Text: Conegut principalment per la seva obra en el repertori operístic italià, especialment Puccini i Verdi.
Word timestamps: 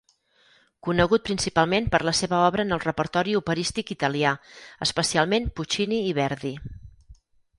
Conegut 0.85 1.23
principalment 1.27 1.89
per 1.95 1.99
la 2.07 2.13
seva 2.19 2.39
obra 2.45 2.65
en 2.67 2.73
el 2.77 2.81
repertori 2.85 3.35
operístic 3.41 3.93
italià, 3.97 4.31
especialment 4.89 5.47
Puccini 5.61 6.03
i 6.09 6.19
Verdi. 6.23 6.55